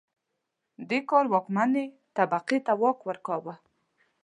دې 0.89 0.99
کار 1.09 1.25
واکمنې 1.33 1.85
طبقې 2.17 2.57
ته 2.65 2.73
واک 2.81 2.99
ورکاوه 3.07 3.55